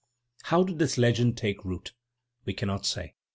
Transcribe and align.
How 0.45 0.63
did 0.63 0.79
this 0.79 0.97
legend 0.97 1.37
take 1.37 1.63
root? 1.63 1.93
We 2.43 2.55
cannot 2.55 2.87
say. 2.87 3.13